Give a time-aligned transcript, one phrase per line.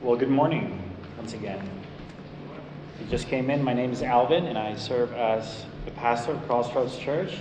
[0.00, 0.80] Well, good morning
[1.16, 1.58] once again.
[2.94, 6.34] If you just came in, my name is Alvin, and I serve as the pastor
[6.34, 7.40] of Crossroads Church.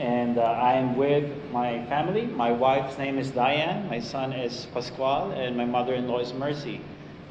[0.00, 2.26] And uh, I am with my family.
[2.26, 6.34] My wife's name is Diane, my son is Pascual, and my mother in law is
[6.34, 6.80] Mercy.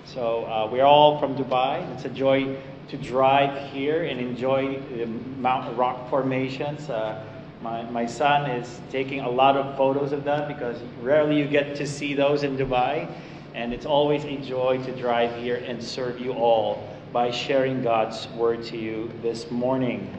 [0.05, 1.85] So uh, we're all from Dubai.
[1.93, 2.55] It's a joy
[2.87, 6.89] to drive here and enjoy the mountain rock formations.
[6.89, 7.21] Uh,
[7.61, 11.75] my, my son is taking a lot of photos of that because rarely you get
[11.75, 13.11] to see those in Dubai.
[13.55, 18.27] And it's always a joy to drive here and serve you all by sharing God's
[18.35, 20.13] word to you this morning.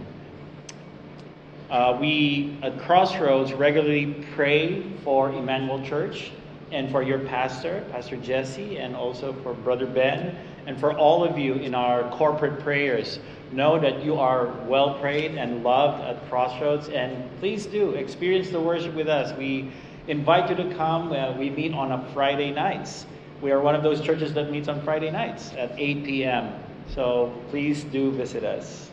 [1.69, 6.31] Uh, we at Crossroads regularly pray for Emmanuel Church
[6.73, 11.39] and for your pastor, Pastor Jesse, and also for Brother Ben, and for all of
[11.39, 13.19] you in our corporate prayers.
[13.53, 18.61] Know that you are well prayed and loved at Crossroads, and please do experience the
[18.61, 19.37] worship with us.
[19.37, 19.73] We
[20.09, 21.13] invite you to come.
[21.13, 23.05] Uh, we meet on a Friday nights.
[23.43, 26.55] We are one of those churches that meets on Friday nights at 8 p.m.
[26.95, 28.91] So please do visit us.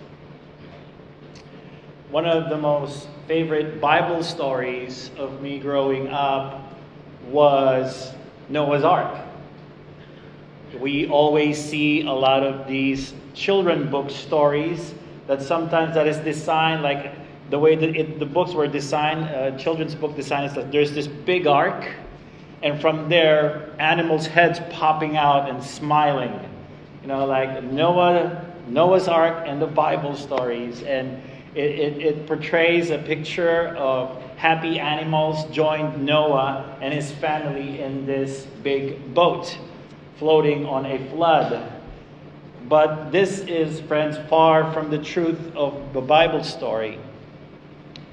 [2.12, 6.74] One of the most favorite Bible stories of me growing up
[7.30, 8.14] was
[8.50, 9.18] Noah's Ark.
[10.80, 14.94] We always see a lot of these children book stories
[15.28, 17.14] that sometimes that is designed like
[17.50, 20.92] the way that it, the books were designed, uh, children's book design is that there's
[20.92, 21.90] this big ark
[22.64, 26.32] and from there, animals' heads popping out and smiling.
[27.02, 30.82] You know, like Noah, Noah's Ark and the Bible stories.
[30.82, 31.22] And
[31.54, 38.06] it, it, it portrays a picture of happy animals joined Noah and his family in
[38.06, 39.58] this big boat
[40.18, 41.70] floating on a flood.
[42.70, 46.98] But this is, friends, far from the truth of the Bible story.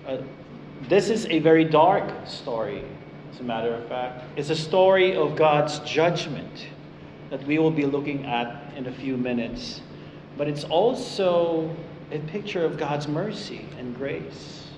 [0.04, 0.18] Uh,
[0.88, 2.84] this is a very dark story
[3.40, 4.24] a matter of fact.
[4.36, 6.68] It's a story of God's judgment
[7.30, 9.80] that we will be looking at in a few minutes.
[10.36, 11.74] But it's also
[12.10, 14.68] a picture of God's mercy and grace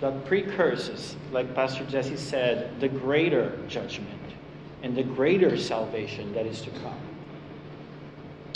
[0.00, 4.08] that precurses, like Pastor Jesse said, the greater judgment
[4.82, 6.98] and the greater salvation that is to come.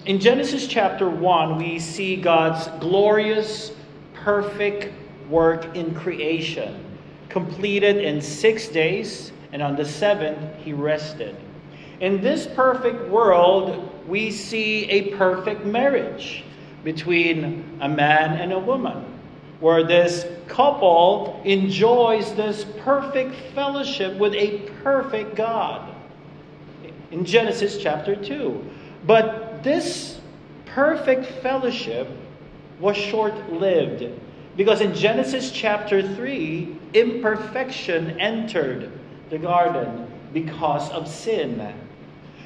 [0.07, 3.73] In Genesis chapter 1, we see God's glorious,
[4.15, 4.93] perfect
[5.29, 6.85] work in creation
[7.29, 11.37] completed in six days, and on the seventh he rested.
[12.01, 16.45] In this perfect world, we see a perfect marriage
[16.83, 19.05] between a man and a woman,
[19.61, 25.95] where this couple enjoys this perfect fellowship with a perfect God
[27.11, 28.71] in Genesis chapter 2.
[29.07, 30.21] But this
[30.67, 32.09] perfect fellowship
[32.81, 34.03] was short lived
[34.57, 38.91] because in Genesis chapter 3, imperfection entered
[39.31, 41.75] the garden because of sin.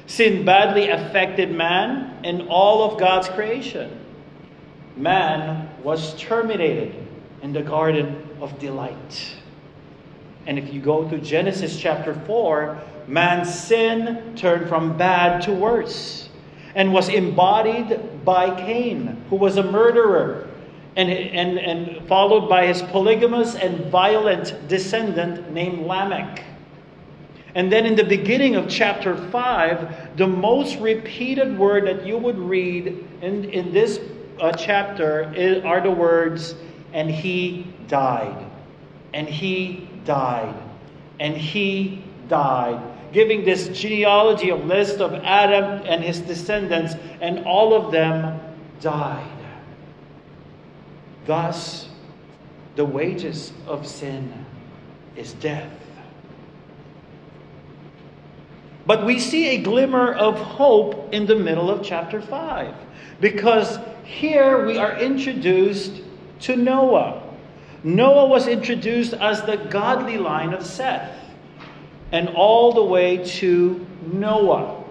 [0.07, 3.99] Sin badly affected man and all of God's creation.
[4.97, 6.95] Man was terminated
[7.43, 9.35] in the garden of delight.
[10.47, 16.29] And if you go to Genesis chapter 4, man's sin turned from bad to worse
[16.73, 20.48] and was embodied by Cain, who was a murderer
[20.95, 26.43] and, and, and followed by his polygamous and violent descendant named Lamech.
[27.55, 32.37] And then in the beginning of chapter 5, the most repeated word that you would
[32.37, 33.99] read in, in this
[34.39, 36.55] uh, chapter is, are the words,
[36.93, 38.45] and he died.
[39.13, 40.55] And he died.
[41.19, 42.81] And he died.
[43.11, 48.39] Giving this genealogy of list of Adam and his descendants, and all of them
[48.79, 49.38] died.
[51.25, 51.89] Thus,
[52.75, 54.45] the wages of sin
[55.15, 55.71] is death.
[58.85, 62.73] But we see a glimmer of hope in the middle of chapter 5
[63.21, 66.01] because here we are introduced
[66.41, 67.21] to Noah.
[67.83, 71.15] Noah was introduced as the godly line of Seth
[72.11, 74.83] and all the way to Noah.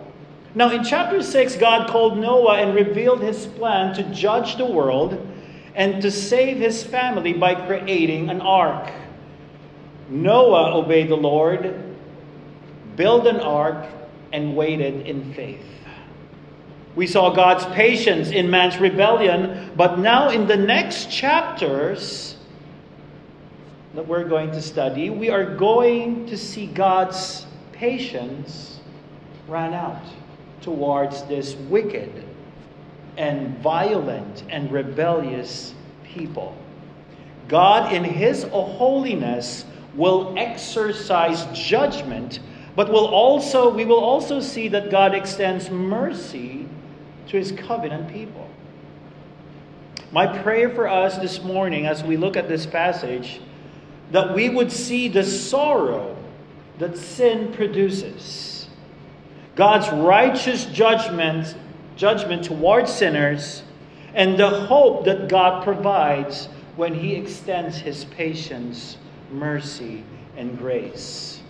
[0.55, 5.27] Now, in chapter 6, God called Noah and revealed his plan to judge the world
[5.75, 8.91] and to save his family by creating an ark.
[10.09, 11.75] Noah obeyed the Lord,
[12.97, 13.87] built an ark,
[14.33, 15.65] and waited in faith.
[16.97, 22.37] We saw God's patience in man's rebellion, but now in the next chapters
[23.95, 28.81] that we're going to study, we are going to see God's patience
[29.47, 30.03] run out
[30.61, 32.28] towards this wicked
[33.19, 35.75] and violent and rebellious
[36.05, 36.57] people.
[37.49, 42.41] God, in His holiness, will exercise judgment
[42.79, 46.69] But we'll also, we will also see that God extends mercy
[47.27, 48.49] to his covenant people.
[50.13, 53.41] My prayer for us this morning as we look at this passage
[54.13, 56.17] that we would see the sorrow
[56.79, 58.69] that sin produces.
[59.57, 61.57] God's righteous judgment
[61.99, 63.63] judgment towards sinners
[64.15, 68.97] and the hope that God provides when he extends his patience,
[69.31, 70.05] mercy,
[70.37, 71.43] and grace.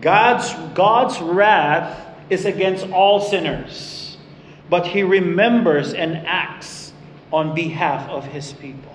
[0.00, 4.16] God's, God's wrath is against all sinners,
[4.70, 6.92] but he remembers and acts
[7.32, 8.94] on behalf of his people.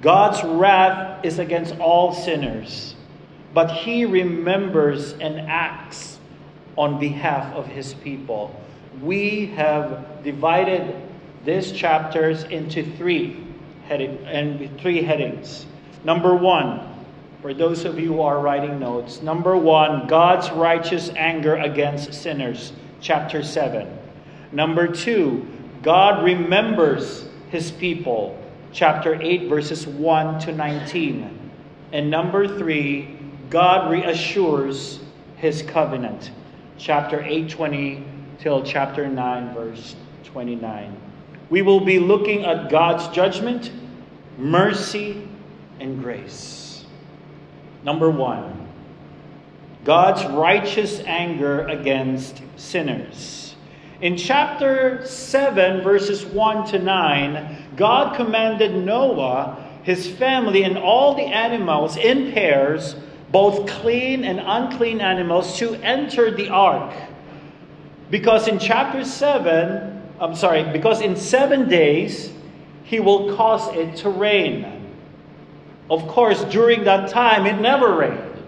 [0.00, 2.96] God's wrath is against all sinners,
[3.52, 6.18] but he remembers and acts
[6.76, 8.58] on behalf of his people.
[9.00, 10.94] We have divided
[11.44, 13.44] these chapters into three
[13.86, 15.66] heading and three headings.
[16.04, 16.88] Number one,
[17.40, 22.72] for those of you who are writing notes, number one, God's righteous anger against sinners,
[23.00, 23.98] chapter 7.
[24.52, 25.46] Number two,
[25.82, 28.40] God remembers his people,
[28.72, 31.50] chapter 8, verses 1 to 19.
[31.92, 33.18] And number three,
[33.50, 35.00] God reassures
[35.36, 36.30] his covenant,
[36.78, 38.04] chapter 8, 20
[38.42, 39.94] till chapter 9, verse
[40.24, 40.96] 29.
[41.48, 43.70] We will be looking at God's judgment,
[44.36, 45.28] mercy,
[45.78, 46.84] and grace.
[47.84, 48.68] Number one,
[49.84, 53.54] God's righteous anger against sinners.
[54.00, 61.22] In chapter 7, verses 1 to 9, God commanded Noah, his family, and all the
[61.22, 62.96] animals in pairs,
[63.30, 66.92] both clean and unclean animals, to enter the ark.
[68.12, 72.30] Because in chapter 7, I'm sorry, because in seven days
[72.84, 74.86] he will cause it to rain.
[75.88, 78.44] Of course, during that time, it never rained.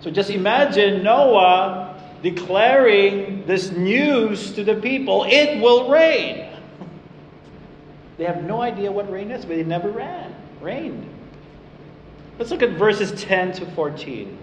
[0.00, 6.46] So just imagine Noah declaring this news to the people it will rain.
[8.16, 11.06] They have no idea what rain is, but it never ran, rained.
[12.38, 14.38] Let's look at verses 10 to 14.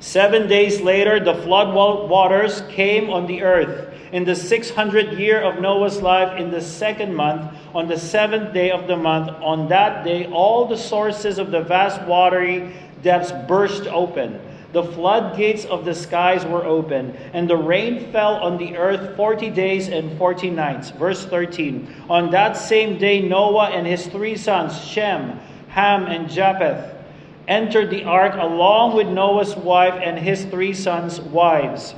[0.00, 5.60] Seven days later, the flood waters came on the earth in the 600th year of
[5.60, 10.04] Noah's life, in the second month, on the seventh day of the month, on that
[10.04, 12.72] day, all the sources of the vast watery
[13.02, 14.40] depths burst open.
[14.72, 19.48] The floodgates of the skies were open, and the rain fell on the earth forty
[19.48, 20.90] days and forty nights.
[20.90, 26.95] Verse 13 On that same day, Noah and his three sons, Shem, Ham, and Japheth,
[27.48, 31.94] entered the ark along with Noah's wife and his three sons' wives.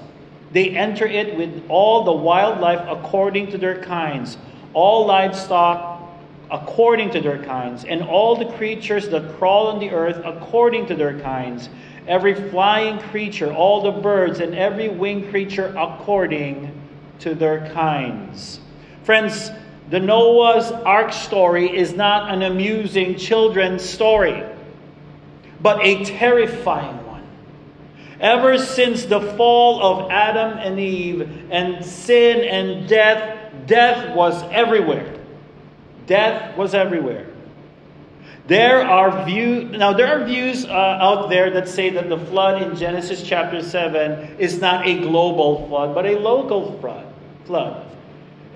[0.53, 4.37] They enter it with all the wildlife according to their kinds,
[4.73, 6.03] all livestock
[6.51, 10.95] according to their kinds, and all the creatures that crawl on the earth according to
[10.95, 11.69] their kinds,
[12.07, 16.73] every flying creature, all the birds, and every winged creature according
[17.21, 18.61] to their kinds.
[19.05, 19.51] Friends,
[19.91, 24.45] the Noah's Ark story is not an amusing children's story,
[25.61, 27.27] but a terrifying one.
[28.21, 35.15] Ever since the fall of Adam and Eve and sin and death, death was everywhere.
[36.07, 37.27] Death was everywhere.
[38.49, 42.63] There are views now there are views uh, out there that say that the flood
[42.63, 47.07] in Genesis chapter 7 is not a global flood but a local flood.
[47.45, 47.85] Flood.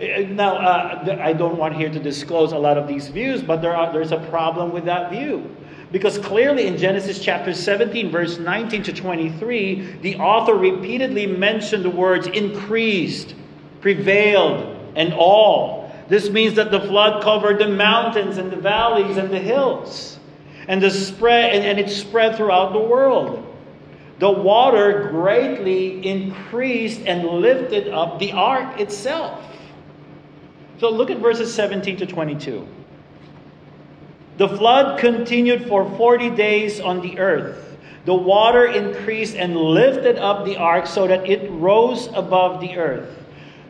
[0.00, 3.61] Uh, now uh, I don't want here to disclose a lot of these views but
[3.61, 5.54] there are, there's a problem with that view.
[5.92, 11.90] Because clearly in Genesis chapter 17, verse 19 to 23, the author repeatedly mentioned the
[11.90, 13.34] words increased,
[13.82, 15.94] prevailed, and all.
[16.08, 20.18] This means that the flood covered the mountains and the valleys and the hills.
[20.66, 23.46] And the spread and, and it spread throughout the world.
[24.18, 29.44] The water greatly increased and lifted up the ark itself.
[30.78, 32.66] So look at verses 17 to 22.
[34.39, 37.77] The flood continued for 40 days on the earth.
[38.05, 43.09] The water increased and lifted up the ark so that it rose above the earth.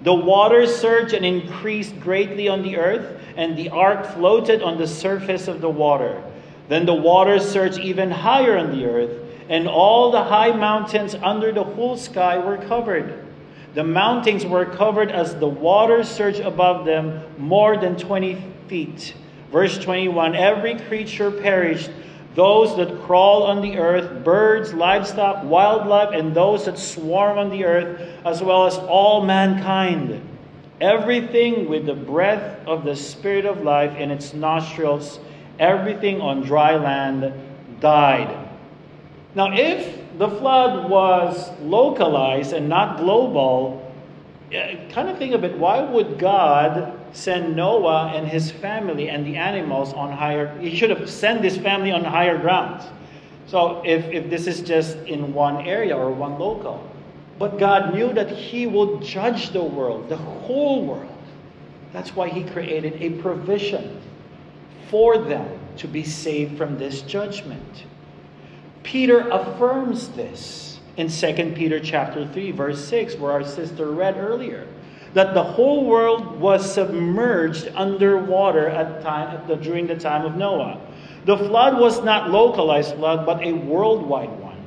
[0.03, 4.87] The water surged and increased greatly on the earth, and the ark floated on the
[4.87, 6.23] surface of the water.
[6.69, 9.11] Then the water surged even higher on the earth,
[9.49, 13.27] and all the high mountains under the whole sky were covered.
[13.75, 19.15] The mountains were covered as the water surged above them more than 20 feet.
[19.53, 21.91] Verse 21 Every creature perished,
[22.35, 27.65] those that crawl on the earth, birds, livestock, wildlife, and those that swarm on the
[27.65, 30.27] earth, as well as all mankind.
[30.81, 35.21] Everything with the breath of the Spirit of life in its nostrils,
[35.59, 37.33] everything on dry land
[37.81, 38.49] died.
[39.35, 43.93] Now, if the flood was localized and not global,
[44.51, 49.37] kind of think of it why would God send Noah and his family and the
[49.37, 50.59] animals on higher?
[50.59, 52.85] He should have sent this family on higher grounds.
[53.47, 56.89] So if, if this is just in one area or one local.
[57.39, 61.09] But God knew that He would judge the world, the whole world.
[61.93, 64.01] That's why He created a provision
[64.89, 67.85] for them to be saved from this judgment.
[68.83, 74.67] Peter affirms this in 2 Peter chapter 3 verse 6 where our sister read earlier
[75.15, 80.37] that the whole world was submerged underwater at time at the, during the time of
[80.37, 80.81] Noah.
[81.25, 84.59] The flood was not localized flood but a worldwide one.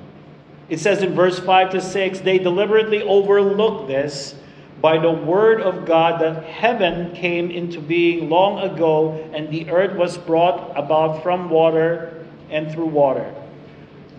[0.70, 4.36] It says in verse 5 to 6 they deliberately overlooked this
[4.82, 9.98] by the word of God that heaven came into being long ago and the earth
[9.98, 13.34] was brought about from water and through water.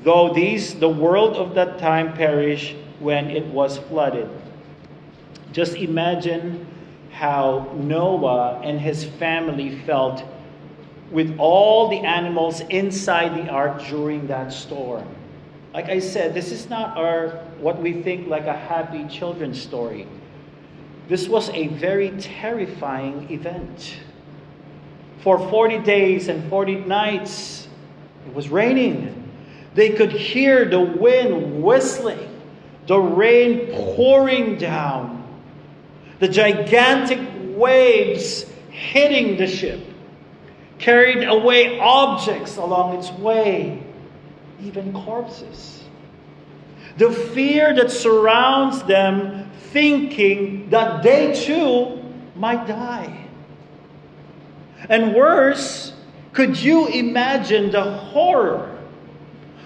[0.03, 4.29] Though these, the world of that time perished when it was flooded.
[5.53, 6.67] Just imagine
[7.13, 10.23] how Noah and his family felt
[11.11, 15.07] with all the animals inside the ark during that storm.
[15.73, 17.29] Like I said, this is not our
[17.61, 20.07] what we think like a happy children's story.
[21.09, 23.99] This was a very terrifying event.
[25.21, 27.69] For 40 days and 40 nights,
[28.27, 29.31] it was raining.
[29.75, 32.41] They could hear the wind whistling,
[32.87, 35.16] the rain pouring down,
[36.19, 37.21] the gigantic
[37.57, 39.81] waves hitting the ship,
[40.79, 43.83] carried away objects along its way,
[44.63, 45.83] even corpses.
[46.99, 52.03] The fear that surrounds them thinking that they too
[52.35, 53.27] might die.
[54.89, 55.93] And worse,
[56.33, 58.79] could you imagine the horror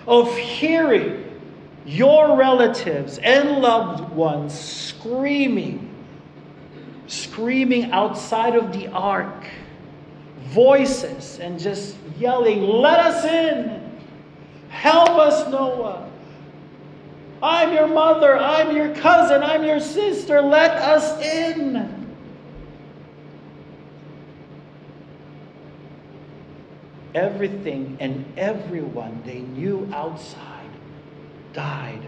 [0.07, 1.39] of hearing
[1.85, 5.90] your relatives and loved ones screaming,
[7.11, 9.45] screaming outside of the ark,
[10.45, 13.99] voices, and just yelling, Let us in!
[14.69, 16.09] Help us, Noah!
[17.43, 22.07] I'm your mother, I'm your cousin, I'm your sister, let us in.
[27.13, 30.71] Everything and everyone they knew outside
[31.55, 32.07] died.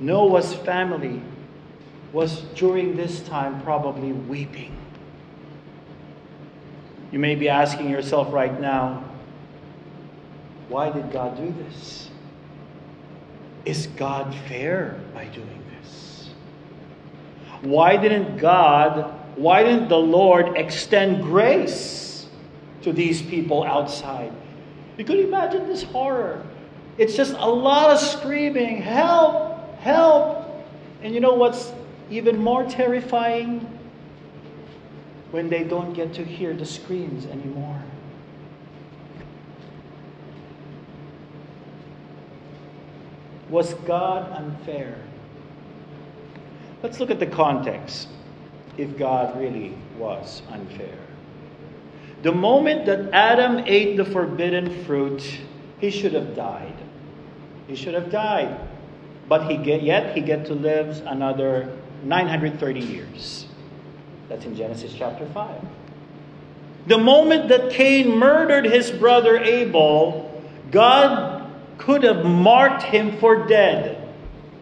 [0.00, 1.22] Noah's family
[2.12, 4.74] was during this time probably weeping.
[7.10, 9.04] You may be asking yourself right now,
[10.68, 12.10] why did God do this?
[13.64, 16.30] Is God fair by doing this?
[17.62, 22.26] Why didn't God, why didn't the Lord extend grace
[22.82, 24.32] to these people outside?
[24.96, 26.44] You could imagine this horror.
[26.98, 30.46] It's just a lot of screaming, help, help.
[31.02, 31.72] And you know what's
[32.10, 33.66] even more terrifying?
[35.30, 37.82] When they don't get to hear the screams anymore.
[43.50, 44.96] Was God unfair?
[46.82, 48.08] Let's look at the context
[48.76, 50.96] if God really was unfair.
[52.22, 55.22] The moment that Adam ate the forbidden fruit,
[55.78, 56.74] he should have died.
[57.66, 58.58] He should have died.
[59.28, 63.46] But he get, yet he get to live another 930 years.
[64.28, 65.60] That's in Genesis chapter 5.
[66.86, 74.08] The moment that Cain murdered his brother Abel, God could have marked him for dead.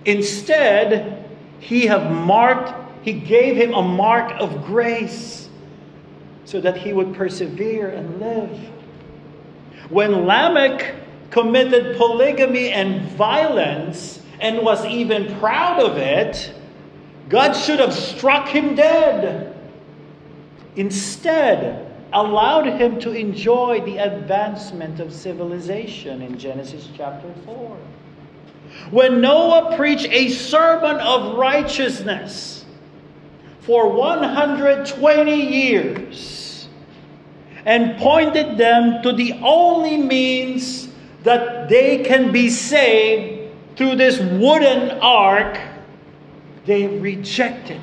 [0.04, 1.24] Instead,
[1.60, 5.48] he have marked, he gave him a mark of grace
[6.44, 8.58] so that he would persevere and live.
[9.88, 10.94] When Lamech
[11.30, 16.52] committed polygamy and violence and was even proud of it,
[17.28, 19.54] God should have struck him dead.
[20.76, 27.76] Instead, allowed him to enjoy the advancement of civilization in Genesis chapter 4.
[28.90, 32.64] When Noah preached a sermon of righteousness
[33.60, 36.68] for 120 years
[37.64, 40.88] and pointed them to the only means
[41.24, 45.58] that they can be saved through this wooden ark,
[46.66, 47.80] they have rejected.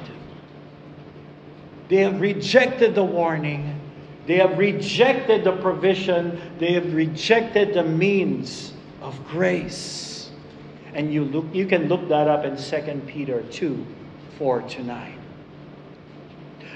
[1.89, 3.79] They have rejected the warning
[4.25, 10.29] they have rejected the provision, they have rejected the means of grace.
[10.93, 13.85] And you look you can look that up in 2 Peter 2,
[14.37, 15.19] 4 to 9.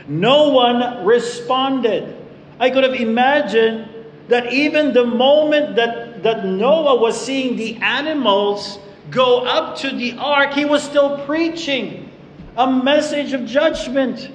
[0.08, 2.16] No one responded.
[2.60, 3.90] I could have imagined
[4.28, 9.96] that even the moment that that, that Noah was seeing the animals go up to
[9.96, 12.12] the ark, he was still preaching
[12.58, 14.32] a message of judgment.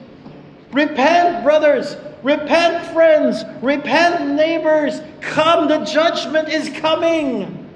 [0.70, 1.96] Repent, brothers.
[2.22, 3.44] Repent, friends.
[3.60, 5.00] Repent, neighbors.
[5.20, 7.68] Come, the judgment is coming.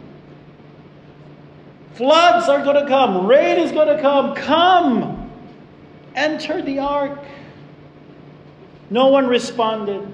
[1.95, 3.26] Floods are going to come.
[3.26, 4.35] Rain is going to come.
[4.35, 5.31] Come.
[6.15, 7.19] Enter the ark.
[8.88, 10.07] No one responded.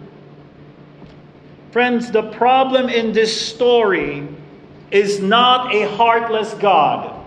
[1.72, 4.28] Friends, the problem in this story
[4.92, 7.18] is not a heartless God,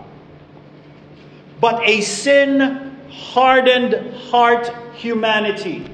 [1.59, 5.89] but a sin hardened heart humanity.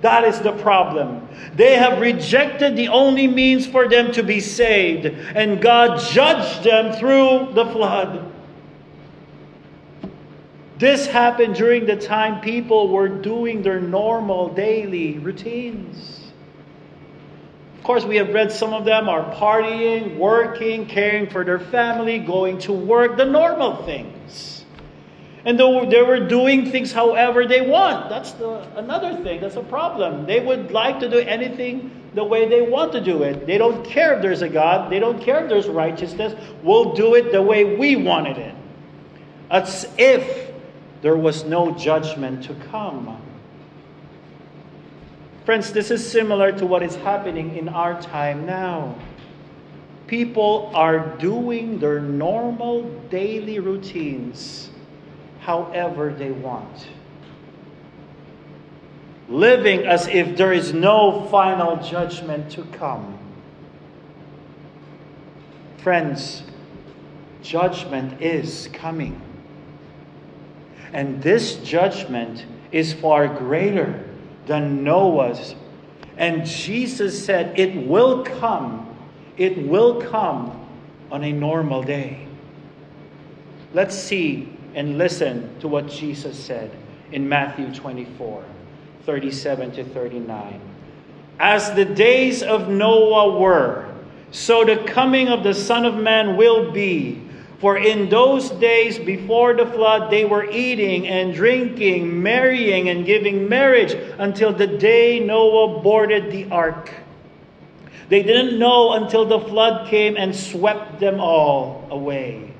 [0.00, 1.28] That is the problem.
[1.54, 6.98] They have rejected the only means for them to be saved, and God judged them
[6.98, 8.32] through the flood.
[10.78, 16.27] This happened during the time people were doing their normal daily routines
[17.88, 22.58] course, we have read some of them are partying, working, caring for their family, going
[22.58, 24.66] to work, the normal things.
[25.46, 28.10] And they were doing things however they want.
[28.10, 29.40] That's the, another thing.
[29.40, 30.26] That's a problem.
[30.26, 33.46] They would like to do anything the way they want to do it.
[33.46, 34.92] They don't care if there's a God.
[34.92, 36.34] They don't care if there's righteousness.
[36.62, 38.54] We'll do it the way we wanted it.
[39.50, 40.52] As if
[41.00, 43.18] there was no judgment to come.
[45.48, 48.94] Friends, this is similar to what is happening in our time now.
[50.06, 54.68] People are doing their normal daily routines
[55.40, 56.88] however they want.
[59.30, 63.18] Living as if there is no final judgment to come.
[65.78, 66.42] Friends,
[67.40, 69.18] judgment is coming.
[70.92, 74.04] And this judgment is far greater
[74.48, 75.54] than Noah's.
[76.16, 78.96] And Jesus said, It will come.
[79.36, 80.66] It will come
[81.12, 82.26] on a normal day.
[83.72, 86.70] Let's see and listen to what Jesus said
[87.12, 88.44] in Matthew 24
[89.04, 90.60] 37 to 39.
[91.38, 93.94] As the days of Noah were,
[94.32, 97.22] so the coming of the Son of Man will be.
[97.58, 103.48] For in those days before the flood, they were eating and drinking, marrying and giving
[103.48, 106.90] marriage until the day Noah boarded the ark.
[108.08, 112.54] They didn't know until the flood came and swept them all away.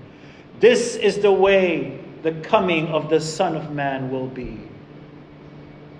[0.58, 4.58] This is the way the coming of the Son of Man will be.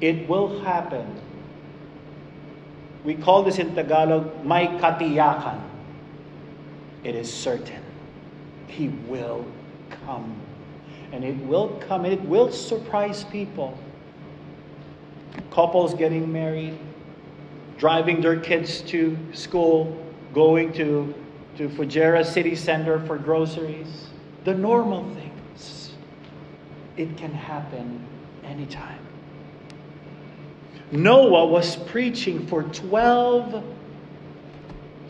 [0.01, 1.07] It will happen.
[3.05, 5.63] We call this in Tagalog, may katiyakan.
[7.05, 7.88] It is certain.
[8.69, 9.45] He will
[10.05, 10.41] come.
[11.13, 13.79] And it will come, it will surprise people.
[15.51, 16.79] Couples getting married,
[17.79, 19.97] driving their kids to school,
[20.35, 21.15] going to,
[21.57, 24.09] to Fujairah City Center for groceries.
[24.45, 25.93] The normal things.
[26.97, 28.05] It can happen
[28.45, 28.99] anytime.
[30.91, 33.63] Noah was preaching for 12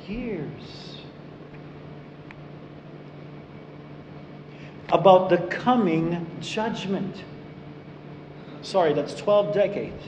[0.08, 0.87] years.
[4.90, 7.22] About the coming judgment.
[8.62, 10.04] Sorry, that's 12 decades.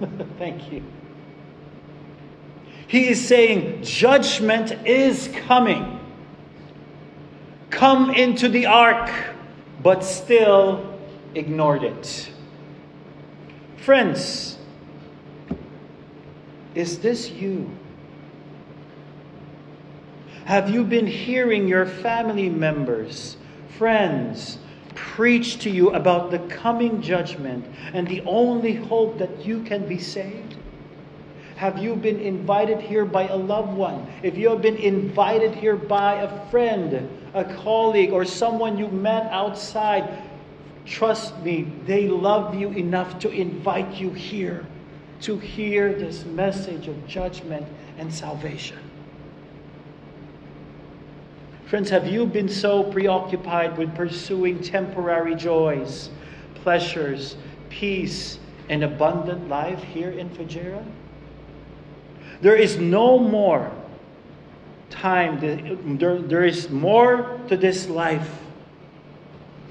[0.38, 0.82] Thank you.
[2.86, 6.00] He is saying judgment is coming.
[7.70, 9.10] Come into the ark,
[9.82, 10.98] but still
[11.34, 12.32] ignored it.
[13.76, 14.58] Friends,
[16.74, 17.70] is this you?
[20.44, 23.36] Have you been hearing your family members
[23.78, 24.58] friends
[24.94, 29.98] preach to you about the coming judgment and the only hope that you can be
[29.98, 30.56] saved?
[31.56, 34.06] Have you been invited here by a loved one?
[34.22, 39.30] If you have been invited here by a friend, a colleague, or someone you met
[39.30, 40.22] outside,
[40.86, 44.66] trust me, they love you enough to invite you here
[45.20, 47.66] to hear this message of judgment
[47.98, 48.78] and salvation.
[51.70, 56.10] Friends, have you been so preoccupied with pursuing temporary joys,
[56.56, 57.36] pleasures,
[57.68, 60.84] peace, and abundant life here in Fujairah?
[62.40, 63.70] There is no more
[64.90, 68.40] time, there, there is more to this life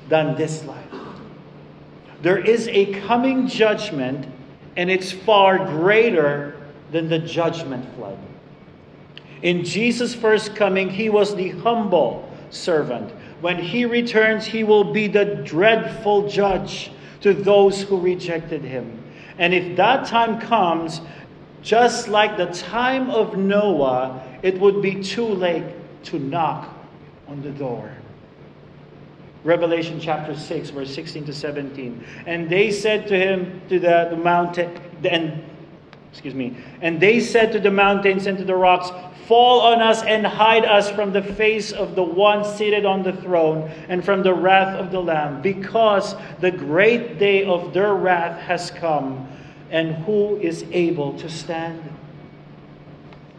[0.08, 0.94] than this life.
[2.22, 4.26] There is a coming judgment,
[4.78, 6.56] and it's far greater
[6.94, 8.18] than the judgment flood.
[9.42, 13.12] In Jesus' first coming, he was the humble servant.
[13.42, 19.04] When he returns, he will be the dreadful judge to those who rejected him.
[19.38, 21.02] And if that time comes,
[21.62, 25.64] just like the time of Noah, it would be too late
[26.06, 26.74] to knock
[27.28, 27.92] on the door.
[29.46, 32.04] Revelation chapter 6, verse 16 to 17.
[32.26, 35.42] And they said to him, to the, the mountain, and
[36.12, 38.92] excuse me, and they said to the mountains and to the rocks,
[39.28, 43.14] Fall on us and hide us from the face of the one seated on the
[43.14, 48.42] throne and from the wrath of the Lamb, because the great day of their wrath
[48.42, 49.28] has come,
[49.70, 51.80] and who is able to stand?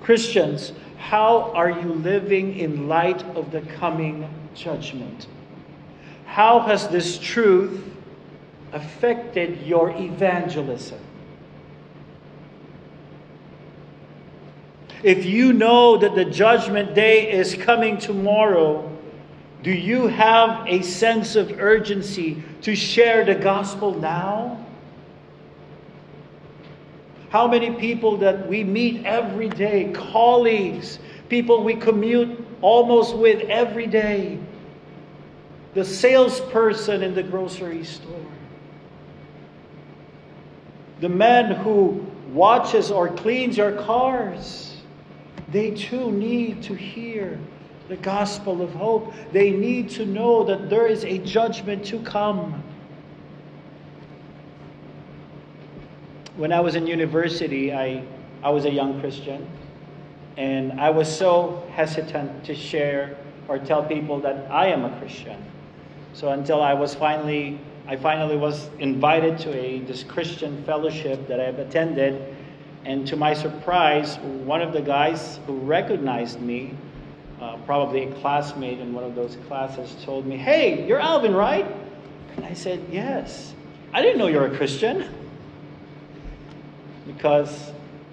[0.01, 5.27] Christians, how are you living in light of the coming judgment?
[6.25, 7.83] How has this truth
[8.73, 11.01] affected your evangelism?
[15.03, 18.87] If you know that the judgment day is coming tomorrow,
[19.63, 24.65] do you have a sense of urgency to share the gospel now?
[27.31, 33.87] How many people that we meet every day, colleagues, people we commute almost with every
[33.87, 34.39] day,
[35.75, 38.27] the salesperson in the grocery store,
[41.01, 44.70] the man who watches or cleans your cars
[45.53, 47.39] they too need to hear
[47.89, 49.13] the gospel of hope.
[49.33, 52.63] They need to know that there is a judgment to come.
[56.37, 58.05] When I was in university, I,
[58.43, 59.47] I was a young Christian,
[60.37, 63.17] and I was so hesitant to share
[63.49, 65.45] or tell people that I am a Christian.
[66.13, 67.59] So until I was finally,
[67.89, 72.37] I finally was invited to a this Christian fellowship that I've attended,
[72.85, 76.75] and to my surprise, one of the guys who recognized me,
[77.41, 81.67] uh, probably a classmate in one of those classes, told me, Hey, you're Alvin, right?
[82.37, 83.55] And I said, Yes.
[83.93, 85.09] I didn't know you're a Christian.
[87.07, 87.73] Because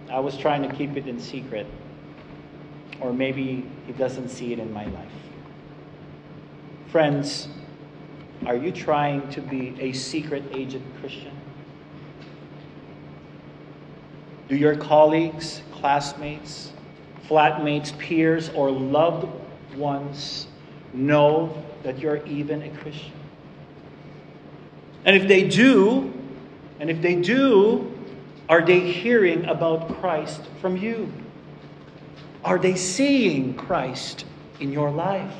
[0.10, 1.68] I was trying to keep it in secret.
[3.00, 5.12] Or maybe he doesn't see it in my life.
[6.92, 7.48] Friends,
[8.46, 11.38] are you trying to be a secret agent Christian?
[14.48, 16.72] Do your colleagues, classmates,
[17.28, 19.28] flatmates, peers, or loved
[19.76, 20.48] ones
[20.94, 23.12] know that you're even a Christian?
[25.04, 26.14] And if they do,
[26.80, 27.94] and if they do,
[28.50, 31.12] are they hearing about Christ from you?
[32.44, 34.26] Are they seeing Christ
[34.62, 35.34] in your life?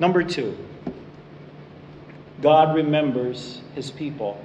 [0.00, 0.56] Number two,
[2.42, 4.44] God remembers his people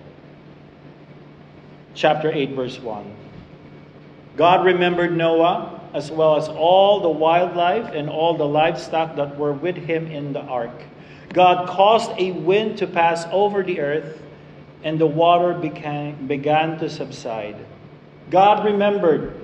[2.00, 3.04] chapter 8, verse 1.
[4.38, 9.52] God remembered Noah as well as all the wildlife and all the livestock that were
[9.52, 10.72] with him in the ark.
[11.34, 14.22] God caused a wind to pass over the earth,
[14.82, 17.58] and the water became, began to subside.
[18.30, 19.38] God remembered,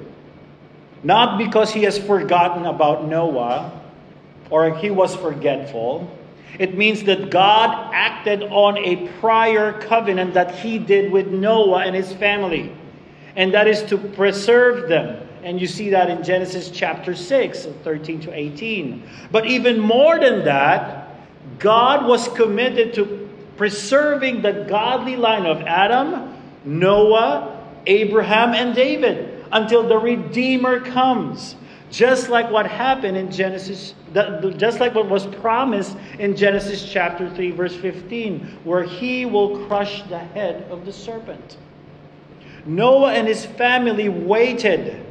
[1.04, 3.82] not because he has forgotten about Noah
[4.50, 6.10] or he was forgetful
[6.60, 11.96] it means that God acted on a prior covenant that he did with Noah and
[11.96, 12.72] his family,
[13.36, 15.28] and that is to preserve them.
[15.44, 19.08] And you see that in Genesis chapter 6, 13 to 18.
[19.32, 21.06] But even more than that,
[21.60, 29.88] God was committed to preserving the godly line of Adam, Noah, Abraham, and David until
[29.88, 31.56] the Redeemer comes.
[31.92, 33.94] Just like what happened in Genesis,
[34.58, 40.04] just like what was promised in Genesis chapter 3, verse 15, where he will crush
[40.04, 41.58] the head of the serpent.
[42.66, 45.06] Noah and his family waited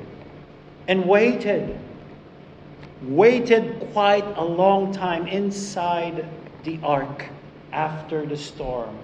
[0.88, 1.78] and waited,
[3.02, 6.26] waited quite a long time inside
[6.64, 7.26] the ark
[7.72, 8.98] after the storm.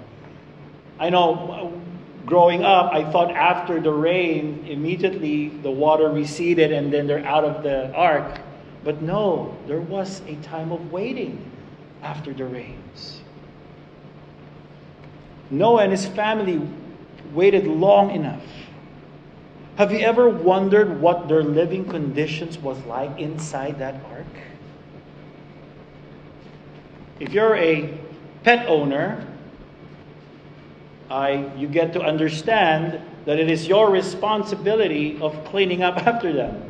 [0.99, 1.81] I know
[2.27, 7.45] growing up, I thought after the rain, immediately the water receded and then they're out
[7.45, 8.41] of the ark.
[8.83, 11.51] But no, there was a time of waiting
[12.03, 13.21] after the rains.
[15.51, 16.67] Noah and his family
[17.35, 18.43] waited long enough.
[19.77, 24.27] Have you ever wondered what their living conditions was like inside that ark?
[27.19, 27.99] If you're a
[28.45, 29.27] pet owner,
[31.11, 36.70] I, you get to understand that it is your responsibility of cleaning up after them.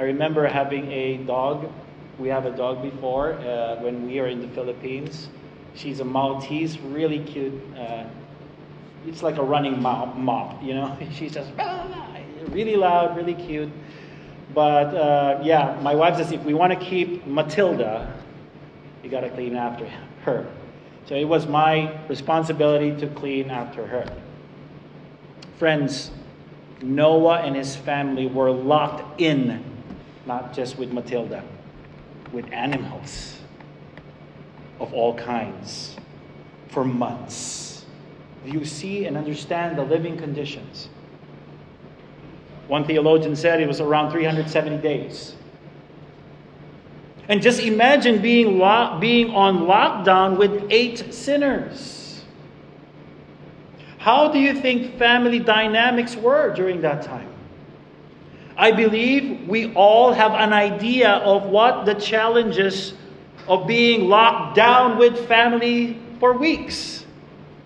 [0.00, 1.70] I remember having a dog.
[2.18, 5.28] We have a dog before uh, when we are in the Philippines.
[5.74, 7.52] She's a Maltese, really cute.
[7.76, 8.04] Uh,
[9.06, 10.96] it's like a running mop, mop you know.
[11.12, 11.50] She's just
[12.48, 13.70] really loud, really cute.
[14.54, 18.10] But uh, yeah, my wife says if we want to keep Matilda,
[19.04, 19.86] you got to clean after
[20.22, 20.50] her.
[21.04, 24.10] So it was my responsibility to clean after her.
[25.58, 26.10] Friends,
[26.80, 29.62] Noah and his family were locked in,
[30.26, 31.42] not just with Matilda,
[32.32, 33.38] with animals
[34.78, 35.96] of all kinds
[36.68, 37.84] for months.
[38.44, 40.88] You see and understand the living conditions?
[42.68, 45.34] One theologian said it was around 370 days.
[47.28, 52.24] And just imagine being, lo- being on lockdown with eight sinners.
[53.98, 57.28] How do you think family dynamics were during that time?
[58.60, 62.92] I believe we all have an idea of what the challenges
[63.48, 67.06] of being locked down with family for weeks,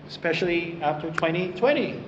[0.07, 2.01] especially after 2020.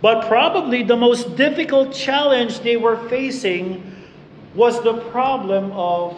[0.00, 3.96] But probably the most difficult challenge they were facing
[4.54, 6.16] was the problem of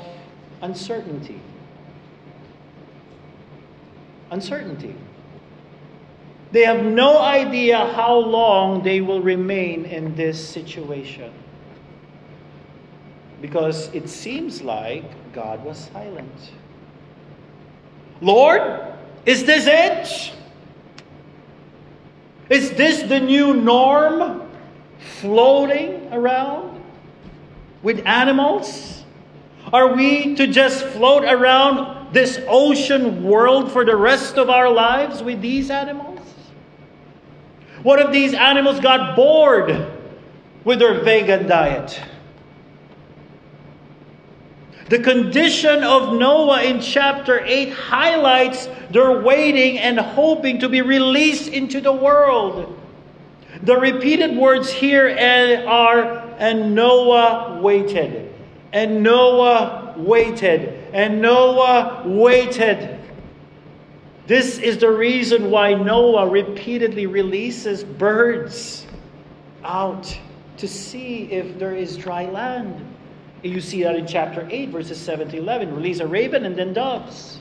[0.61, 1.41] uncertainty.
[4.31, 4.95] Uncertainty.
[6.53, 11.33] They have no idea how long they will remain in this situation.
[13.41, 16.53] Because it seems like God was silent.
[18.21, 18.83] Lord,
[19.25, 20.33] is this it?
[22.49, 24.49] Is this the new norm?
[25.21, 26.83] Floating around
[27.83, 29.05] with animals?
[29.73, 35.23] Are we to just float around this ocean world for the rest of our lives
[35.23, 36.20] with these animals?
[37.83, 39.87] What if these animals got bored
[40.65, 42.01] with their vegan diet?
[44.91, 51.49] The condition of Noah in chapter 8 highlights their waiting and hoping to be released
[51.49, 52.77] into the world.
[53.63, 58.35] The repeated words here eh, are, and Noah waited,
[58.73, 63.00] and Noah waited, and Noah waited.
[64.27, 68.87] This is the reason why Noah repeatedly releases birds
[69.65, 70.17] out
[70.57, 72.87] to see if there is dry land.
[73.43, 75.75] You see that in chapter 8, verses 7 to 11.
[75.75, 77.41] Release a raven and then doves.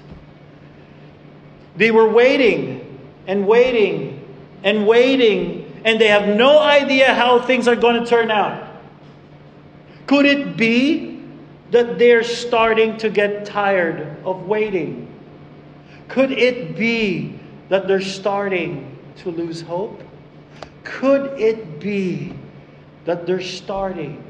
[1.75, 4.25] They were waiting and waiting
[4.63, 8.67] and waiting, and they have no idea how things are going to turn out.
[10.07, 11.23] Could it be
[11.71, 15.08] that they're starting to get tired of waiting?
[16.09, 20.01] Could it be that they're starting to lose hope?
[20.83, 22.33] Could it be
[23.05, 24.23] that they're starting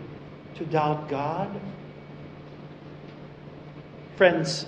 [0.55, 1.49] to doubt God?
[4.17, 4.65] Friends,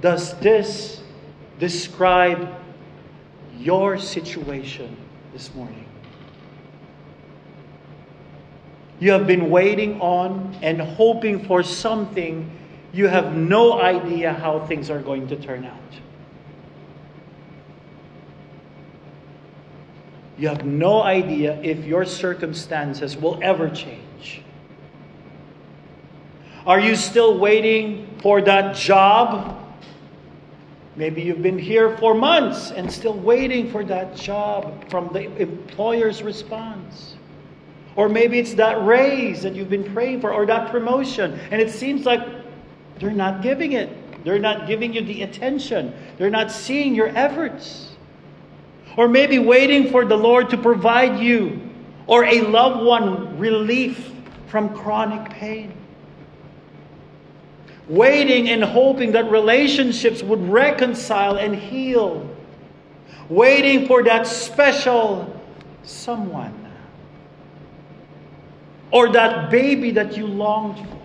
[0.00, 1.02] does this
[1.58, 2.54] describe
[3.58, 4.96] your situation
[5.32, 5.84] this morning?
[9.00, 12.50] You have been waiting on and hoping for something.
[12.92, 15.74] You have no idea how things are going to turn out.
[20.38, 24.42] You have no idea if your circumstances will ever change.
[26.64, 29.56] Are you still waiting for that job?
[30.96, 36.22] Maybe you've been here for months and still waiting for that job from the employer's
[36.22, 37.16] response.
[37.96, 41.70] Or maybe it's that raise that you've been praying for or that promotion and it
[41.70, 42.37] seems like
[43.00, 44.24] they're not giving it.
[44.24, 45.94] They're not giving you the attention.
[46.16, 47.92] They're not seeing your efforts.
[48.96, 51.60] Or maybe waiting for the Lord to provide you
[52.06, 54.12] or a loved one relief
[54.48, 55.72] from chronic pain
[57.88, 62.28] waiting and hoping that relationships would reconcile and heal,
[63.28, 65.34] waiting for that special
[65.82, 66.54] someone
[68.90, 70.97] or that baby that you longed for.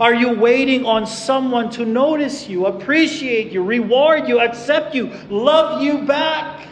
[0.00, 5.82] Are you waiting on someone to notice you, appreciate you, reward you, accept you, love
[5.82, 6.66] you back?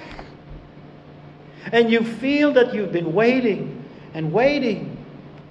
[1.71, 4.97] And you feel that you've been waiting and waiting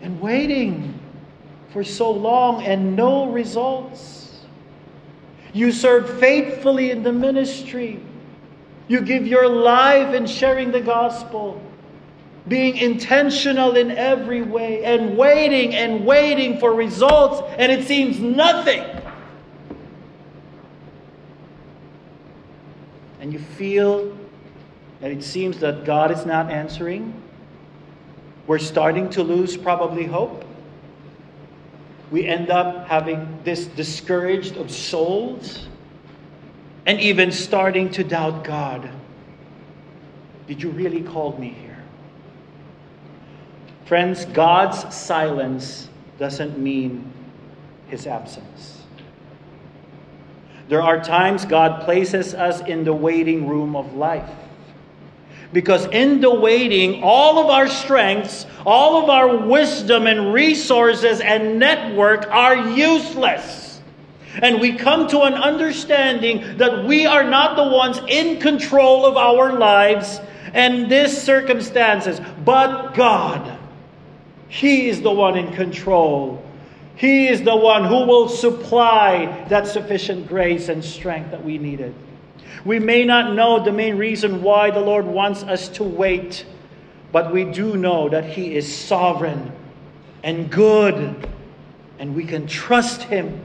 [0.02, 1.00] and waiting
[1.72, 4.42] for so long and no results.
[5.54, 8.02] You serve faithfully in the ministry.
[8.88, 11.62] You give your life in sharing the gospel,
[12.48, 18.84] being intentional in every way, and waiting and waiting for results, and it seems nothing.
[23.20, 24.18] And you feel
[25.00, 27.14] that it seems that God is not answering.
[28.48, 30.46] We're starting to lose probably hope
[32.12, 35.66] we end up having this discouraged of souls
[36.86, 38.90] and even starting to doubt God.
[40.46, 41.71] Did you really call me here?
[43.92, 47.12] Friends, God's silence doesn't mean
[47.88, 48.84] his absence.
[50.70, 54.30] There are times God places us in the waiting room of life.
[55.52, 61.60] Because in the waiting, all of our strengths, all of our wisdom and resources and
[61.60, 63.82] network are useless.
[64.42, 69.18] And we come to an understanding that we are not the ones in control of
[69.18, 70.22] our lives
[70.54, 73.51] and these circumstances, but God.
[74.52, 76.44] He is the one in control.
[76.98, 81.96] He is the one who will supply that sufficient grace and strength that we needed.
[82.66, 86.46] We may not know the main reason why the Lord wants us to wait,
[87.14, 89.54] but we do know that He is sovereign
[90.22, 91.30] and good,
[91.98, 93.40] and we can trust Him.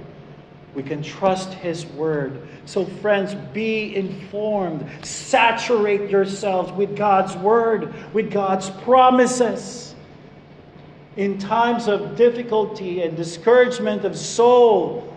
[0.74, 2.48] We can trust His word.
[2.64, 4.84] So, friends, be informed.
[5.06, 9.94] Saturate yourselves with God's word, with God's promises.
[11.16, 15.14] In times of difficulty and discouragement of soul,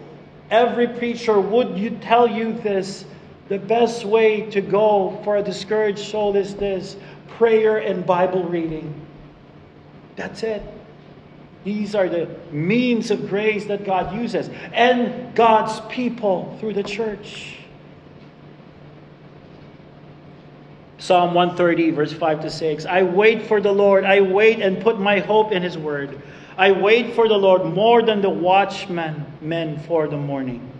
[0.50, 3.06] every preacher would you tell you this
[3.50, 6.96] the best way to go for a discouraged soul is this
[7.28, 8.94] prayer and Bible reading.
[10.16, 10.62] That's it.
[11.64, 17.58] These are the means of grace that God uses and God's people through the church.
[21.10, 22.86] Psalm 130, verse 5 to 6.
[22.86, 24.06] I wait for the Lord.
[24.06, 26.22] I wait and put my hope in his word.
[26.56, 30.72] I wait for the Lord more than the watchmen men for the morning.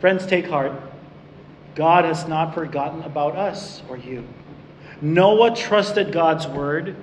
[0.00, 0.72] Friends, take heart.
[1.76, 4.26] God has not forgotten about us or you.
[5.00, 6.96] Noah trusted God's word,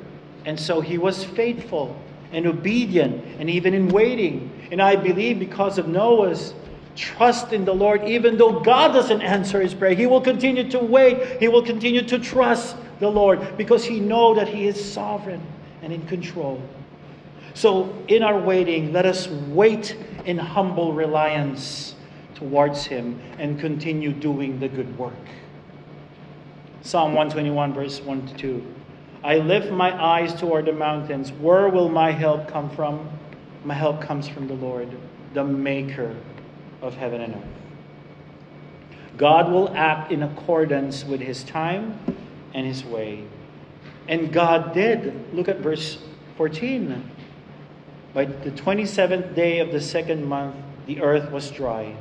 [0.44, 1.98] and so he was faithful
[2.34, 4.52] and obedient, and even in waiting.
[4.74, 6.54] And I believe because of Noah's
[6.96, 10.80] trust in the Lord, even though God doesn't answer his prayer, he will continue to
[10.80, 11.40] wait.
[11.40, 15.42] He will continue to trust the Lord because he know that he is sovereign
[15.82, 16.62] and in control.
[17.54, 21.96] So in our waiting, let us wait in humble reliance
[22.36, 25.14] towards Him and continue doing the good work.
[26.82, 28.76] Psalm 121, verse 1 to 2.
[29.24, 31.32] I lift my eyes toward the mountains.
[31.32, 33.10] Where will my help come from?
[33.64, 34.90] My help comes from the Lord,
[35.34, 36.16] the maker
[36.84, 37.42] of heaven and earth.
[39.18, 42.00] God will act in accordance with his time
[42.54, 43.24] and his way.
[44.08, 45.34] And God did.
[45.34, 46.00] Look at verse
[46.38, 47.10] 14.
[48.14, 51.96] By the 27th day of the second month, the earth was dry.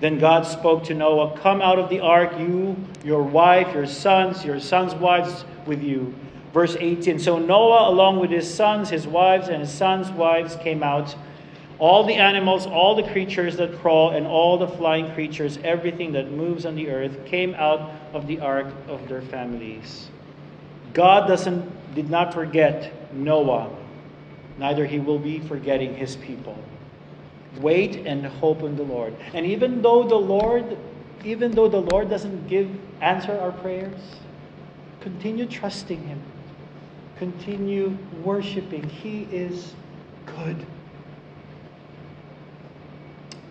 [0.00, 4.44] Then God spoke to Noah, Come out of the ark, you, your wife, your sons,
[4.44, 6.12] your sons' wives with you.
[6.52, 10.82] Verse 18 So Noah, along with his sons, his wives, and his sons' wives, came
[10.82, 11.14] out.
[11.82, 16.30] All the animals, all the creatures that crawl, and all the flying creatures, everything that
[16.30, 20.08] moves on the earth, came out of the ark of their families.
[20.94, 23.68] God doesn't, did not forget Noah,
[24.58, 26.56] neither he will be forgetting his people.
[27.60, 29.16] Wait and hope in the Lord.
[29.34, 30.78] And even though the Lord,
[31.24, 34.00] even though the Lord doesn't give answer our prayers,
[35.00, 36.22] continue trusting Him.
[37.18, 38.88] Continue worshiping.
[38.88, 39.74] He is
[40.24, 40.64] good.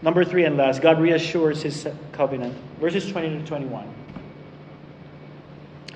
[0.01, 2.57] Number three and last, God reassures his covenant.
[2.79, 3.87] Verses 20 to 21.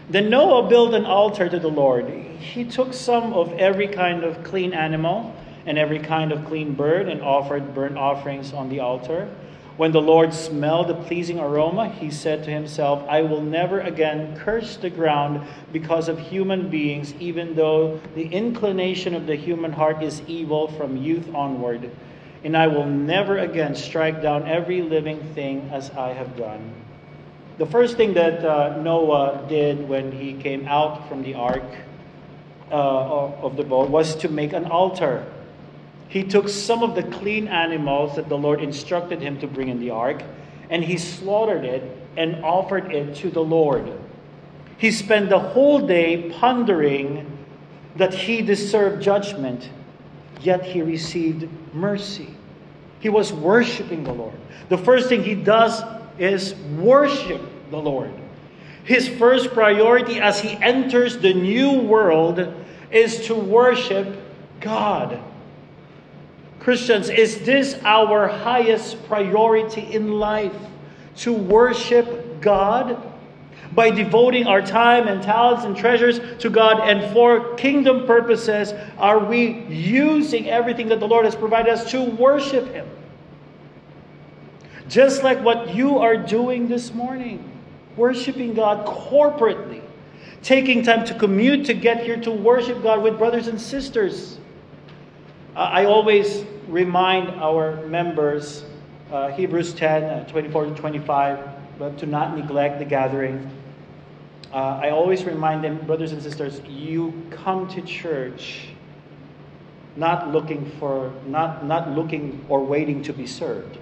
[0.10, 2.08] Then Noah built an altar to the Lord.
[2.08, 7.10] He took some of every kind of clean animal and every kind of clean bird
[7.10, 9.28] and offered burnt offerings on the altar.
[9.78, 14.38] When the Lord smelled the pleasing aroma, he said to himself, I will never again
[14.38, 20.02] curse the ground because of human beings, even though the inclination of the human heart
[20.02, 21.92] is evil from youth onward.
[22.46, 26.74] And I will never again strike down every living thing as I have done.
[27.58, 31.64] The first thing that uh, Noah did when he came out from the ark
[32.72, 35.26] uh, of the boat was to make an altar
[36.08, 39.80] he took some of the clean animals that the Lord instructed him to bring in
[39.80, 40.24] the ark,
[40.70, 41.84] and he slaughtered it
[42.16, 43.92] and offered it to the Lord.
[44.78, 47.38] He spent the whole day pondering
[47.96, 49.70] that he deserved judgment,
[50.42, 52.30] yet he received mercy.
[53.00, 54.34] He was worshiping the Lord.
[54.70, 55.84] The first thing he does
[56.18, 58.12] is worship the Lord.
[58.84, 62.54] His first priority as he enters the new world
[62.92, 64.20] is to worship
[64.60, 65.20] God.
[66.60, 70.56] Christians, is this our highest priority in life?
[71.18, 73.14] To worship God?
[73.74, 79.20] By devoting our time and talents and treasures to God and for kingdom purposes, are
[79.20, 82.88] we using everything that the Lord has provided us to worship Him?
[84.88, 87.52] Just like what you are doing this morning,
[87.98, 89.82] worshiping God corporately,
[90.44, 94.38] taking time to commute to get here to worship God with brothers and sisters.
[95.56, 98.64] I always remind our members,
[99.12, 101.40] uh, Hebrews 10, uh, 24 to 25,
[101.80, 103.50] but to not neglect the gathering.
[104.54, 108.68] Uh, I always remind them, brothers and sisters, you come to church
[109.96, 113.78] not looking for, not, not looking or waiting to be served.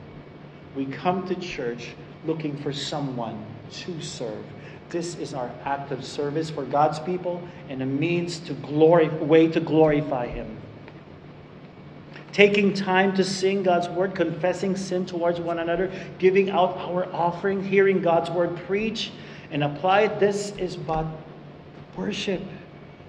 [0.76, 1.94] We come to church
[2.26, 4.46] looking for someone to serve.
[4.90, 9.48] This is our act of service for God's people and a means to glory, way
[9.48, 10.58] to glorify Him.
[12.32, 17.64] Taking time to sing God's word, confessing sin towards one another, giving out our offering,
[17.64, 19.12] hearing God's word preached
[19.54, 20.20] and applied.
[20.20, 21.06] This is but
[21.96, 22.42] worship.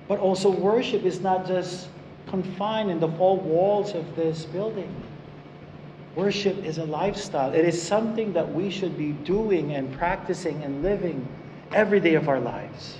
[0.07, 1.88] But also, worship is not just
[2.28, 4.95] confined in the four walls of this building.
[6.14, 10.80] Worship is a lifestyle, it is something that we should be doing and practicing and
[10.80, 11.26] living
[11.72, 12.99] every day of our lives.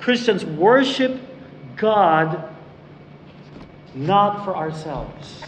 [0.00, 1.20] Christians worship
[1.76, 2.52] God
[3.94, 5.44] not for ourselves.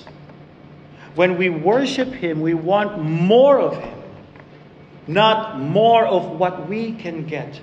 [1.15, 4.02] When we worship Him, we want more of Him,
[5.07, 7.61] not more of what we can get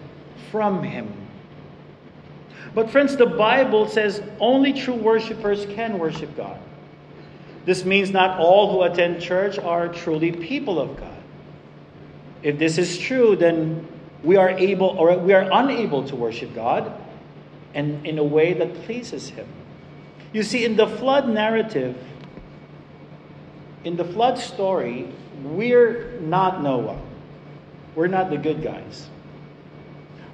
[0.52, 1.14] from Him.
[2.76, 6.60] But, friends, the Bible says only true worshipers can worship God.
[7.66, 11.18] This means not all who attend church are truly people of God.
[12.42, 13.88] If this is true, then
[14.24, 16.92] we are able or we are unable to worship God
[17.74, 19.48] and in a way that pleases him.
[20.32, 21.98] You see in the flood narrative
[23.84, 25.08] in the flood story,
[25.44, 27.00] we're not Noah.
[28.00, 29.10] We're not the good guys.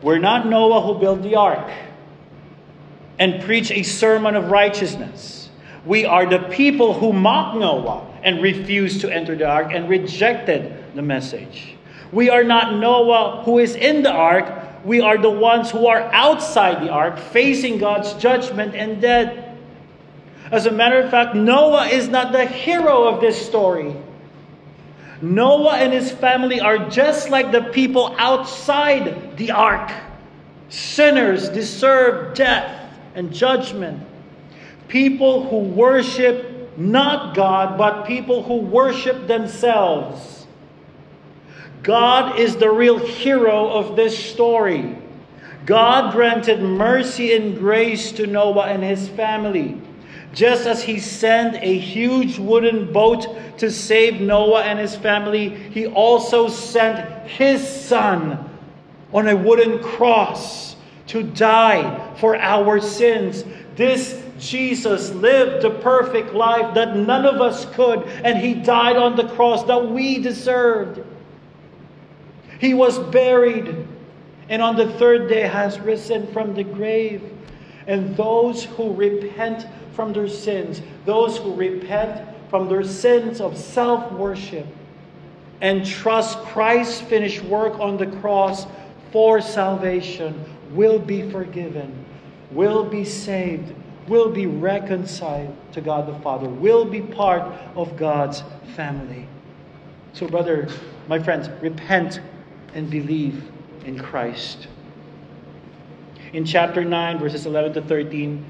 [0.03, 1.68] We're not Noah who built the ark
[3.18, 5.49] and preached a sermon of righteousness.
[5.84, 10.93] We are the people who mocked Noah and refused to enter the ark and rejected
[10.93, 11.74] the message.
[12.11, 14.86] We are not Noah who is in the ark.
[14.86, 19.57] We are the ones who are outside the ark, facing God's judgment and dead.
[20.51, 23.95] As a matter of fact, Noah is not the hero of this story.
[25.22, 29.91] Noah and his family are just like the people outside the ark.
[30.70, 34.05] Sinners deserve death and judgment.
[34.88, 40.45] People who worship not God, but people who worship themselves.
[41.84, 44.97] God is the real hero of this story.
[45.66, 49.82] God granted mercy and grace to Noah and his family.
[50.36, 55.88] Just as he sent a huge wooden boat to save Noah and his family, he
[55.88, 58.49] also sent his son
[59.13, 60.75] on a wooden cross
[61.07, 63.45] to die for our sins.
[63.77, 69.15] This Jesus lived the perfect life that none of us could, and he died on
[69.15, 71.01] the cross that we deserved.
[72.59, 73.88] He was buried,
[74.49, 77.23] and on the third day has risen from the grave.
[77.88, 84.11] And those who repent from their sins, those who repent from their sins of self
[84.13, 84.65] worship,
[85.61, 88.67] and trust Christ's finished work on the cross
[89.11, 92.05] for salvation, will be forgiven,
[92.51, 93.73] will be saved,
[94.07, 97.41] will be reconciled to God the Father, will be part
[97.75, 98.43] of God's
[98.75, 99.27] family.
[100.13, 100.67] So, brother,
[101.07, 102.19] my friends, repent
[102.73, 103.49] and believe
[103.86, 104.67] in Christ.
[106.36, 108.43] In chapter 9, verses 11 to 13,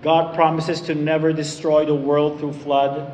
[0.00, 3.12] God promises to never destroy the world through flood.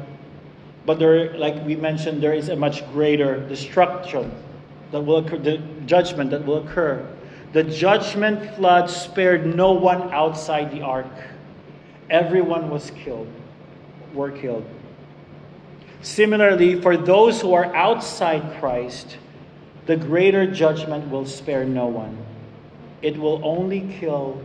[0.87, 4.33] But there, like we mentioned, there is a much greater destruction
[4.93, 7.05] that will occur, the judgment that will occur.
[7.53, 11.11] The judgment flood spared no one outside the ark.
[12.09, 13.27] Everyone was killed,
[14.15, 14.65] were killed.
[16.03, 19.17] Similarly, for those who are outside Christ,
[19.87, 22.17] the greater judgment will spare no one.
[23.03, 24.41] It will only kill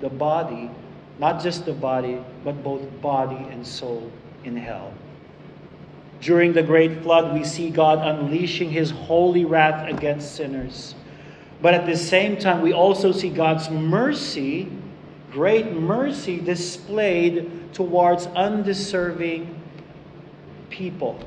[0.00, 0.70] the body,
[1.18, 4.10] not just the body, but both body and soul
[4.44, 4.92] in hell.
[6.20, 10.94] During the great flood, we see God unleashing his holy wrath against sinners.
[11.62, 14.68] But at the same time, we also see God's mercy,
[15.30, 19.54] great mercy, displayed towards undeserving
[20.70, 21.18] people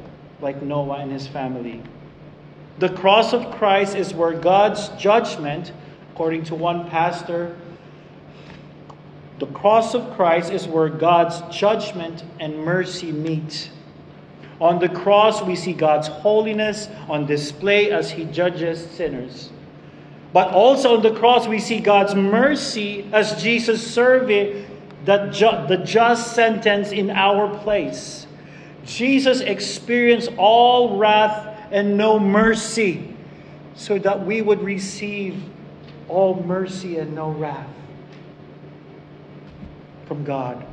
[0.42, 1.82] like Noah and his family.
[2.80, 5.72] The cross of Christ is where God's judgment,
[6.22, 7.58] according to one pastor,
[9.40, 13.72] the cross of Christ is where God's judgment and mercy meet.
[14.60, 19.50] On the cross, we see God's holiness on display as He judges sinners.
[20.32, 24.68] But also on the cross, we see God's mercy as Jesus serving
[25.06, 28.28] that ju- the just sentence in our place.
[28.86, 33.12] Jesus experienced all wrath and no mercy,
[33.74, 35.44] so that we would receive
[36.12, 37.70] all mercy and no wrath
[40.06, 40.66] from God.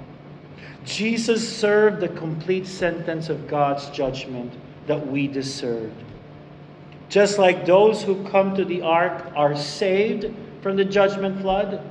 [0.85, 4.53] Jesus served the complete sentence of God's judgment
[4.89, 5.95] that we deserved.
[7.09, 11.89] Just like those who come to the ark are saved from the judgment flood?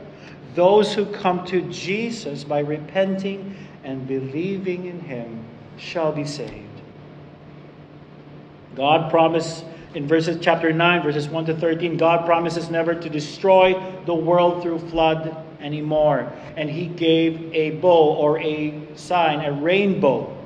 [0.53, 5.45] Those who come to Jesus by repenting and believing in him
[5.77, 6.81] shall be saved.
[8.75, 9.63] God promised
[9.97, 13.73] in verses chapter 9 verses 1 to 13 God promises never to destroy
[14.05, 16.31] the world through flood anymore.
[16.55, 20.37] And he gave a bow or a sign a rainbow.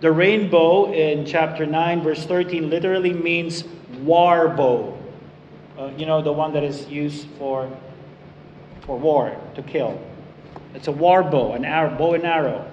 [0.00, 3.64] The rainbow in chapter 9 verse 13 literally means
[4.02, 4.98] war bow.
[5.78, 7.74] Uh, you know the one that is used for
[8.82, 9.98] for war to kill.
[10.74, 12.70] It's a war bow an arrow bow and arrow.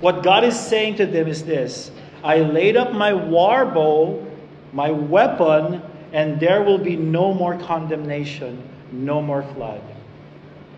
[0.00, 1.92] What God is saying to them is this
[2.24, 4.24] I laid up my war bow
[4.72, 8.62] my weapon, and there will be no more condemnation,
[8.92, 9.82] no more flood.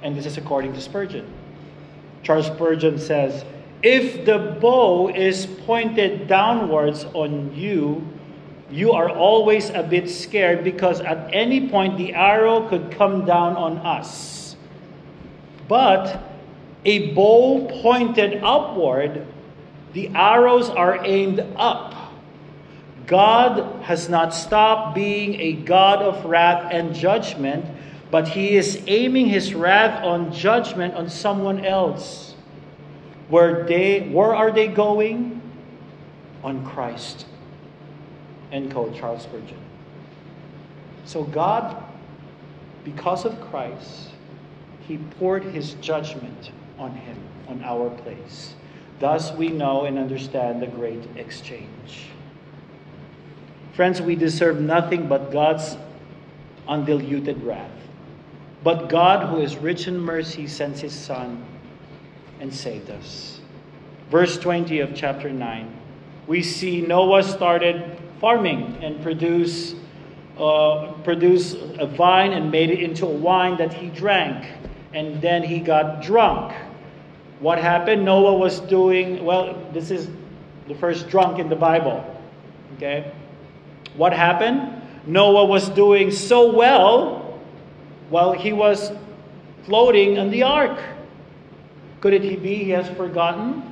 [0.03, 1.31] And this is according to Spurgeon.
[2.23, 3.45] Charles Spurgeon says,
[3.83, 8.07] If the bow is pointed downwards on you,
[8.71, 13.57] you are always a bit scared because at any point the arrow could come down
[13.57, 14.57] on us.
[15.67, 16.23] But
[16.85, 19.27] a bow pointed upward,
[19.93, 21.90] the arrows are aimed up
[23.07, 27.65] God has not stopped being a God of wrath and judgment,
[28.11, 32.35] but He is aiming His wrath on judgment on someone else.
[33.29, 35.41] Where, they, where are they going?
[36.43, 37.27] On Christ.
[38.51, 39.59] End quote, Charles Spurgeon.
[41.05, 41.83] So God,
[42.85, 44.11] because of Christ,
[44.87, 47.17] He poured His judgment on Him,
[47.49, 48.55] on our place.
[48.99, 52.11] Thus we know and understand the great exchange.
[53.81, 55.79] Friends, we deserve nothing but God's
[56.69, 57.71] undiluted wrath.
[58.63, 61.43] But God, who is rich in mercy, sends his Son
[62.41, 63.41] and saved us.
[64.11, 65.75] Verse 20 of chapter 9.
[66.27, 69.75] We see Noah started farming and produce,
[70.39, 74.47] uh, a vine and made it into a wine that he drank.
[74.93, 76.55] And then he got drunk.
[77.39, 78.05] What happened?
[78.05, 80.11] Noah was doing, well, this is
[80.69, 82.05] the first drunk in the Bible.
[82.77, 83.11] Okay?
[83.97, 84.83] What happened?
[85.07, 87.39] Noah was doing so well
[88.11, 88.93] while he was
[89.65, 90.79] floating on the ark.
[92.01, 93.63] Could it be he has forgotten?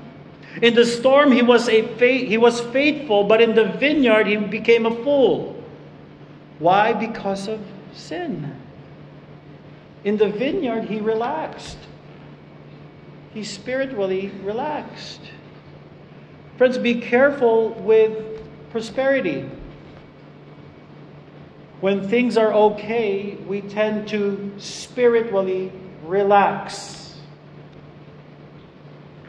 [0.62, 1.83] In the storm he was a
[2.27, 5.62] he was faithful, but in the vineyard he became a fool.
[6.59, 6.93] Why?
[6.93, 7.61] Because of
[7.93, 8.57] sin.
[10.05, 11.79] In the vineyard he relaxed.
[13.35, 15.21] He spiritually relaxed.
[16.57, 19.49] Friends, be careful with prosperity.
[21.81, 25.70] When things are okay, we tend to spiritually
[26.05, 27.16] relax.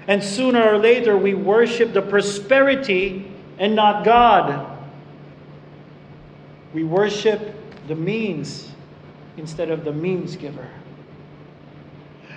[0.08, 4.78] And sooner or later, we worship the prosperity and not God.
[6.74, 7.56] We worship
[7.88, 8.72] the means
[9.38, 10.68] instead of the means giver.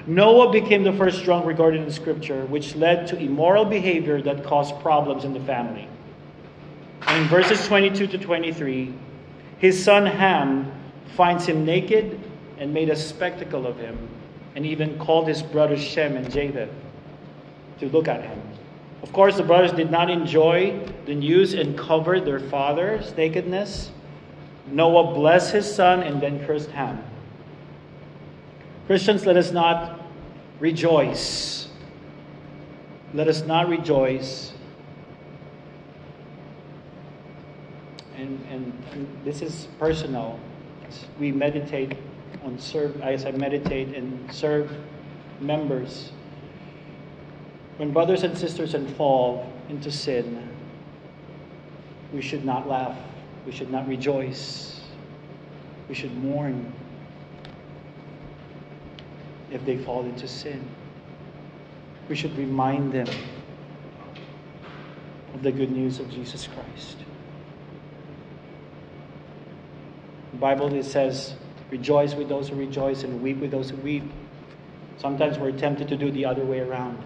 [0.06, 4.78] Noah became the first drunk recorded in scripture, which led to immoral behavior that caused
[4.80, 5.88] problems in the family.
[7.02, 8.92] And in verses 22 to 23,
[9.62, 10.72] his son Ham
[11.14, 12.18] finds him naked
[12.58, 13.96] and made a spectacle of him,
[14.56, 16.68] and even called his brothers Shem and Japheth
[17.78, 18.42] to look at him.
[19.04, 23.92] Of course, the brothers did not enjoy the news and covered their father's nakedness.
[24.66, 27.00] Noah blessed his son and then cursed Ham.
[28.88, 30.00] Christians, let us not
[30.58, 31.68] rejoice.
[33.14, 34.52] Let us not rejoice
[38.22, 38.46] and,
[38.92, 40.38] and, this is personal.
[41.18, 41.96] We meditate
[42.44, 44.70] on serve, as I meditate and serve
[45.40, 46.12] members.
[47.76, 50.48] When brothers and sisters fall into sin,
[52.12, 52.96] we should not laugh.
[53.46, 54.80] We should not rejoice.
[55.88, 56.72] We should mourn
[59.50, 60.64] if they fall into sin.
[62.08, 63.08] We should remind them
[65.34, 66.98] of the good news of Jesus Christ.
[70.31, 71.34] The Bible it says,
[71.70, 74.02] rejoice with those who rejoice and weep with those who weep.
[74.98, 76.98] Sometimes we're tempted to do the other way around.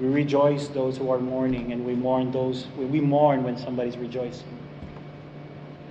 [0.00, 4.58] We rejoice those who are mourning, and we mourn those we mourn when somebody's rejoicing.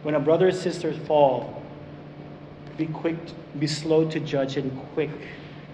[0.03, 1.63] When a brother or sister fall,
[2.77, 3.15] be quick,
[3.57, 5.11] be slow to judge, and quick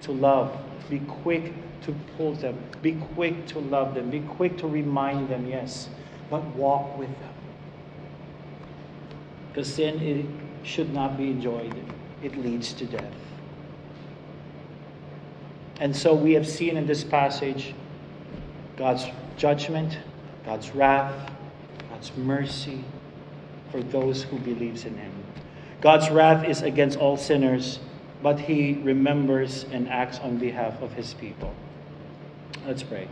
[0.01, 0.55] to love.
[0.87, 1.51] Be quick
[1.81, 2.55] to pull them.
[2.83, 4.11] Be quick to love them.
[4.11, 5.89] Be quick to remind them, yes,
[6.29, 7.33] but walk with them.
[9.47, 9.97] Because sin
[10.63, 11.73] should not be enjoyed,
[12.23, 13.13] it leads to death.
[15.79, 17.73] And so we have seen in this passage
[18.75, 19.05] God's
[19.37, 19.97] judgment,
[20.45, 21.31] God's wrath,
[21.89, 22.83] God's mercy
[23.71, 25.11] for those who believes in him.
[25.81, 27.79] God's wrath is against all sinners,
[28.21, 31.53] but he remembers and acts on behalf of his people.
[32.65, 33.07] Let's pray.